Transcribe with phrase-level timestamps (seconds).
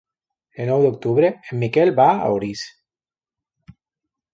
[0.63, 2.67] El nou d'octubre en Miquel va a Orís.